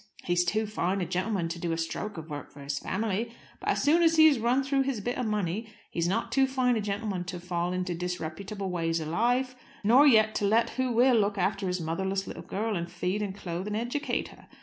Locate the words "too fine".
0.43-0.99, 6.31-6.75